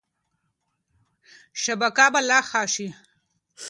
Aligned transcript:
شبکه 1.63 2.05
به 2.13 2.19
لا 2.29 2.39
ښه 2.49 2.63
شي. 2.73 2.87